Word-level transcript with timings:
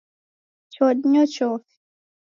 Choo 0.73 0.91
dinyo 0.99 1.23
chofi. 1.33 1.75